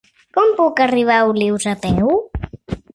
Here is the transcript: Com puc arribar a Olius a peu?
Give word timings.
Com 0.37 0.53
puc 0.61 0.81
arribar 0.87 1.19
a 1.19 1.29
Olius 1.35 1.71
a 1.75 1.77
peu? 1.87 2.13